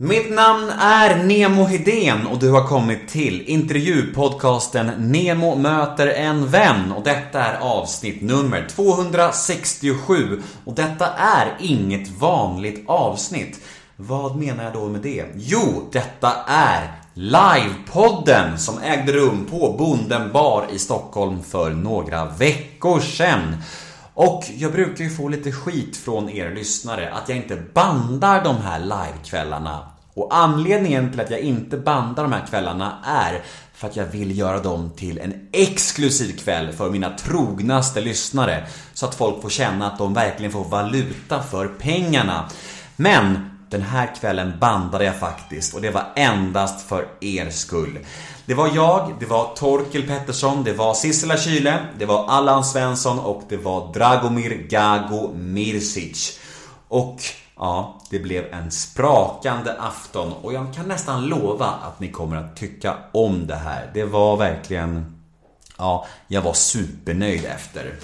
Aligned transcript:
Mitt 0.00 0.30
namn 0.30 0.70
är 0.78 1.24
Nemo 1.24 1.64
Hedén 1.64 2.26
och 2.26 2.38
du 2.38 2.50
har 2.50 2.66
kommit 2.66 3.08
till 3.08 3.42
intervjupodcasten 3.42 4.86
Nemo 4.86 5.56
möter 5.56 6.06
en 6.06 6.50
vän 6.50 6.92
och 6.92 7.04
detta 7.04 7.44
är 7.44 7.58
avsnitt 7.60 8.22
nummer 8.22 8.66
267 8.70 10.42
och 10.64 10.74
detta 10.74 11.06
är 11.12 11.56
inget 11.60 12.10
vanligt 12.10 12.84
avsnitt. 12.86 13.60
Vad 13.96 14.36
menar 14.36 14.64
jag 14.64 14.72
då 14.72 14.88
med 14.88 15.00
det? 15.00 15.24
Jo, 15.34 15.88
detta 15.92 16.32
är 16.46 16.92
livepodden 17.14 18.58
som 18.58 18.78
ägde 18.78 19.12
rum 19.12 19.46
på 19.50 19.74
Bonden 19.78 20.32
bar 20.32 20.66
i 20.72 20.78
Stockholm 20.78 21.42
för 21.42 21.70
några 21.70 22.24
veckor 22.24 23.00
sedan. 23.00 23.56
Och 24.18 24.44
jag 24.56 24.72
brukar 24.72 25.04
ju 25.04 25.10
få 25.10 25.28
lite 25.28 25.52
skit 25.52 25.96
från 25.96 26.28
er 26.28 26.54
lyssnare 26.54 27.12
att 27.12 27.28
jag 27.28 27.38
inte 27.38 27.56
bandar 27.74 28.44
de 28.44 28.56
här 28.56 28.80
livekvällarna. 28.80 29.88
Och 30.14 30.36
anledningen 30.36 31.10
till 31.10 31.20
att 31.20 31.30
jag 31.30 31.40
inte 31.40 31.76
bandar 31.76 32.22
de 32.22 32.32
här 32.32 32.46
kvällarna 32.46 32.98
är 33.04 33.42
för 33.74 33.88
att 33.88 33.96
jag 33.96 34.06
vill 34.06 34.38
göra 34.38 34.58
dem 34.58 34.90
till 34.96 35.18
en 35.18 35.48
exklusiv 35.52 36.38
kväll 36.38 36.72
för 36.72 36.90
mina 36.90 37.10
trognaste 37.10 38.00
lyssnare. 38.00 38.66
Så 38.94 39.06
att 39.06 39.14
folk 39.14 39.42
får 39.42 39.50
känna 39.50 39.86
att 39.86 39.98
de 39.98 40.14
verkligen 40.14 40.52
får 40.52 40.64
valuta 40.64 41.42
för 41.42 41.68
pengarna. 41.68 42.48
Men 42.96 43.50
den 43.70 43.82
här 43.82 44.14
kvällen 44.20 44.52
bandade 44.60 45.04
jag 45.04 45.16
faktiskt 45.16 45.74
och 45.74 45.80
det 45.80 45.90
var 45.90 46.04
endast 46.16 46.88
för 46.88 47.08
er 47.20 47.50
skull. 47.50 47.98
Det 48.46 48.54
var 48.54 48.70
jag, 48.74 49.14
det 49.20 49.26
var 49.26 49.54
Torkel 49.54 50.06
Pettersson, 50.06 50.64
det 50.64 50.72
var 50.72 50.94
Sissela 50.94 51.36
Kyle, 51.36 51.78
det 51.98 52.06
var 52.06 52.26
Allan 52.28 52.64
Svensson 52.64 53.18
och 53.18 53.42
det 53.48 53.56
var 53.56 53.92
Dragomir 53.92 54.66
Gago 54.68 55.32
Mirsic. 55.34 56.38
Och 56.88 57.18
ja, 57.56 58.00
det 58.10 58.18
blev 58.18 58.54
en 58.54 58.70
sprakande 58.70 59.72
afton 59.78 60.32
och 60.32 60.52
jag 60.52 60.74
kan 60.74 60.88
nästan 60.88 61.26
lova 61.26 61.66
att 61.66 62.00
ni 62.00 62.10
kommer 62.10 62.36
att 62.36 62.56
tycka 62.56 62.96
om 63.12 63.46
det 63.46 63.56
här. 63.56 63.90
Det 63.94 64.04
var 64.04 64.36
verkligen... 64.36 65.14
Ja, 65.78 66.06
jag 66.28 66.42
var 66.42 66.52
supernöjd 66.52 67.44
efter. 67.44 67.94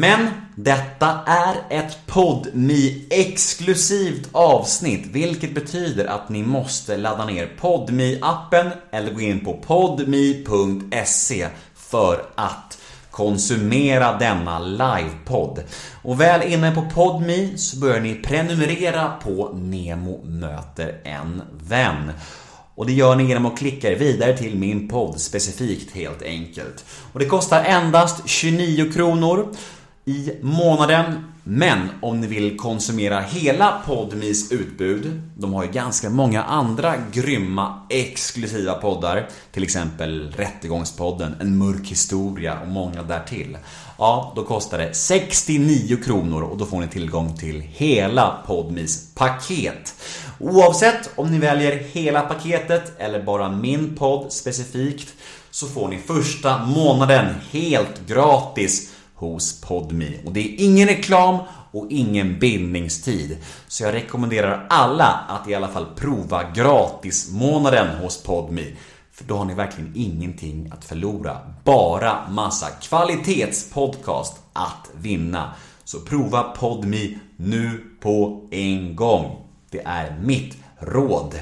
Men 0.00 0.28
detta 0.54 1.20
är 1.26 1.54
ett 1.70 2.06
podmi 2.06 3.06
exklusivt 3.10 4.28
avsnitt, 4.32 5.06
vilket 5.06 5.54
betyder 5.54 6.04
att 6.06 6.28
ni 6.28 6.42
måste 6.42 6.96
ladda 6.96 7.24
ner 7.24 7.46
podmi 7.60 8.18
appen 8.22 8.70
eller 8.92 9.12
gå 9.12 9.20
in 9.20 9.44
på 9.44 9.54
podmi.se 9.54 11.48
för 11.74 12.22
att 12.34 12.78
konsumera 13.10 14.18
denna 14.18 14.58
livepodd. 14.58 15.62
Och 16.02 16.20
väl 16.20 16.52
inne 16.52 16.74
på 16.74 16.82
Podmi 16.82 17.52
så 17.56 17.76
börjar 17.76 18.00
ni 18.00 18.14
prenumerera 18.14 19.12
på 19.22 19.52
Nemo 19.54 20.24
möter 20.24 21.00
en 21.04 21.42
vän. 21.68 22.12
Och 22.74 22.86
det 22.86 22.92
gör 22.92 23.16
ni 23.16 23.24
genom 23.24 23.46
att 23.46 23.58
klicka 23.58 23.92
er 23.92 23.96
vidare 23.96 24.36
till 24.36 24.58
min 24.58 24.88
podd 24.88 25.20
specifikt 25.20 25.94
helt 25.94 26.22
enkelt. 26.22 26.84
Och 27.12 27.18
det 27.18 27.26
kostar 27.26 27.64
endast 27.64 28.28
29 28.28 28.92
kronor 28.92 29.48
i 30.08 30.38
månaden. 30.40 31.04
Men 31.44 31.78
om 32.00 32.20
ni 32.20 32.26
vill 32.26 32.56
konsumera 32.56 33.20
hela 33.20 33.82
Podmis 33.86 34.52
utbud, 34.52 35.22
de 35.36 35.54
har 35.54 35.64
ju 35.64 35.70
ganska 35.70 36.10
många 36.10 36.42
andra 36.42 36.94
grymma 37.12 37.80
exklusiva 37.88 38.74
poddar, 38.74 39.28
till 39.52 39.62
exempel 39.62 40.32
Rättegångspodden, 40.36 41.36
En 41.40 41.58
mörk 41.58 41.86
historia 41.86 42.60
och 42.60 42.68
många 42.68 43.02
därtill. 43.02 43.58
Ja, 43.98 44.32
då 44.36 44.44
kostar 44.44 44.78
det 44.78 44.94
69 44.94 45.96
kronor 46.04 46.42
och 46.42 46.58
då 46.58 46.66
får 46.66 46.80
ni 46.80 46.88
tillgång 46.88 47.36
till 47.36 47.60
hela 47.60 48.38
Podmis 48.46 49.14
paket. 49.14 49.94
Oavsett 50.40 51.10
om 51.16 51.30
ni 51.30 51.38
väljer 51.38 51.82
hela 51.92 52.20
paketet 52.20 52.92
eller 52.98 53.22
bara 53.22 53.50
min 53.50 53.96
podd 53.96 54.32
specifikt 54.32 55.14
så 55.50 55.66
får 55.66 55.88
ni 55.88 55.98
första 55.98 56.66
månaden 56.66 57.34
helt 57.50 58.06
gratis 58.06 58.94
hos 59.18 59.60
Podmi. 59.60 60.20
Och 60.24 60.32
det 60.32 60.40
är 60.40 60.64
ingen 60.64 60.88
reklam 60.88 61.38
och 61.70 61.86
ingen 61.90 62.38
bindningstid. 62.38 63.38
Så 63.68 63.82
jag 63.82 63.94
rekommenderar 63.94 64.66
alla 64.70 65.24
att 65.28 65.48
i 65.48 65.54
alla 65.54 65.68
fall 65.68 65.86
prova 65.96 66.50
gratismånaden 66.50 67.96
hos 68.02 68.22
Podmi. 68.22 68.76
För 69.12 69.24
då 69.24 69.36
har 69.36 69.44
ni 69.44 69.54
verkligen 69.54 69.92
ingenting 69.96 70.70
att 70.72 70.84
förlora. 70.84 71.38
Bara 71.64 72.28
massa 72.28 72.66
kvalitetspodcast 72.70 74.36
att 74.52 74.90
vinna. 74.94 75.54
Så 75.84 76.00
prova 76.00 76.42
Podmi 76.42 77.18
nu 77.36 77.84
på 78.00 78.48
en 78.50 78.96
gång. 78.96 79.46
Det 79.70 79.82
är 79.84 80.18
mitt 80.22 80.56
råd. 80.78 81.34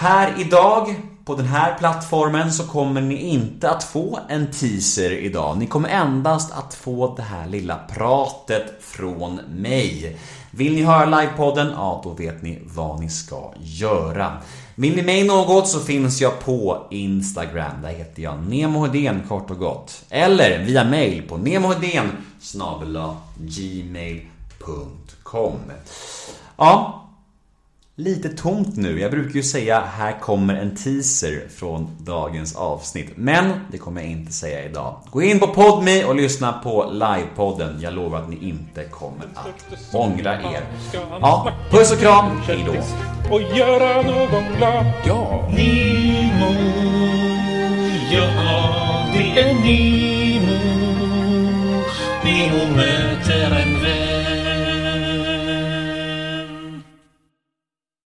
Här 0.00 0.34
idag 0.38 0.94
på 1.24 1.34
den 1.34 1.46
här 1.46 1.78
plattformen 1.78 2.52
så 2.52 2.66
kommer 2.66 3.00
ni 3.00 3.14
inte 3.14 3.70
att 3.70 3.84
få 3.84 4.18
en 4.28 4.50
teaser 4.50 5.10
idag. 5.10 5.58
Ni 5.58 5.66
kommer 5.66 5.88
endast 5.88 6.52
att 6.52 6.74
få 6.74 7.14
det 7.16 7.22
här 7.22 7.46
lilla 7.46 7.78
pratet 7.94 8.64
från 8.80 9.40
mig. 9.48 10.18
Vill 10.50 10.74
ni 10.74 10.82
höra 10.82 11.20
livepodden? 11.20 11.72
Ja, 11.76 12.00
då 12.04 12.10
vet 12.10 12.42
ni 12.42 12.62
vad 12.64 13.00
ni 13.00 13.10
ska 13.10 13.52
göra. 13.58 14.36
Vill 14.74 14.96
ni 14.96 15.02
mig 15.02 15.24
något 15.24 15.68
så 15.68 15.80
finns 15.80 16.20
jag 16.20 16.40
på 16.40 16.86
Instagram. 16.90 17.82
Där 17.82 17.92
heter 17.92 18.22
jag 18.22 18.42
nemohedén 18.42 19.22
kort 19.28 19.50
och 19.50 19.58
gott. 19.58 20.04
Eller 20.10 20.64
via 20.64 20.84
mail 20.84 21.22
på 21.28 21.36
nemohedén 21.36 22.10
gmail.com 23.36 24.32
Ja, 26.56 27.07
lite 27.98 28.28
tomt 28.28 28.76
nu. 28.76 29.00
Jag 29.00 29.10
brukar 29.10 29.34
ju 29.34 29.42
säga 29.42 29.80
här 29.80 30.20
kommer 30.20 30.54
en 30.54 30.76
teaser 30.76 31.48
från 31.56 31.88
dagens 31.98 32.56
avsnitt. 32.56 33.10
Men 33.14 33.52
det 33.70 33.78
kommer 33.78 34.00
jag 34.00 34.10
inte 34.10 34.32
säga 34.32 34.64
idag. 34.64 35.00
Gå 35.10 35.22
in 35.22 35.40
på 35.40 35.46
Podme 35.46 36.04
och 36.04 36.14
lyssna 36.14 36.52
på 36.52 36.90
livepodden. 36.92 37.78
Jag 37.80 37.94
lovar 37.94 38.18
att 38.18 38.28
ni 38.28 38.48
inte 38.48 38.84
kommer 38.84 39.24
att 39.34 39.94
ångra 39.94 40.34
er. 40.34 40.62
Ja, 41.20 41.52
puss 41.70 41.92
och 41.92 41.98
kram. 41.98 42.40
Hejdå. 42.40 42.72
Och 43.30 43.40
göra 43.40 44.02
någon 44.02 44.56
glad. 44.56 44.86
Ja. 45.06 45.48
Nimo. 45.56 46.54
Ja, 48.12 49.06
det 49.12 49.40
är 49.40 49.54
Nimo. 49.54 50.58
Nimo 52.24 52.76
möter 52.76 53.50
en 53.50 53.82
vän. 53.82 54.17